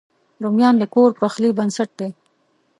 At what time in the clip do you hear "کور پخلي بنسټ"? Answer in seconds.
0.93-1.89